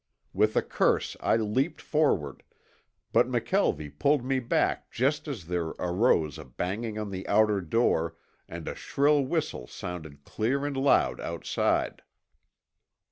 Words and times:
With 0.33 0.55
a 0.55 0.63
curse 0.63 1.15
I 1.19 1.35
leaped 1.35 1.79
forward, 1.79 2.41
but 3.13 3.27
McKelvie 3.27 3.99
pulled 3.99 4.25
me 4.25 4.39
back 4.39 4.89
just 4.89 5.27
as 5.27 5.45
there 5.45 5.75
arose 5.77 6.39
a 6.39 6.43
banging 6.43 6.97
on 6.97 7.11
the 7.11 7.27
outer 7.27 7.61
door 7.61 8.15
and 8.49 8.67
a 8.67 8.73
shrill 8.73 9.23
whistle 9.23 9.67
sounded 9.67 10.23
clear 10.23 10.65
and 10.65 10.75
loud 10.75 11.19
outside. 11.21 12.01